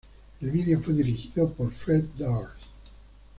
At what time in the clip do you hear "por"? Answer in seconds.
1.53-1.71